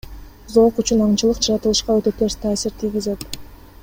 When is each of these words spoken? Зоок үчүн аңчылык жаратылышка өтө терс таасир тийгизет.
Зоок 0.53 0.79
үчүн 0.83 1.03
аңчылык 1.07 1.43
жаратылышка 1.49 1.99
өтө 2.01 2.15
терс 2.23 2.39
таасир 2.47 2.75
тийгизет. 2.85 3.29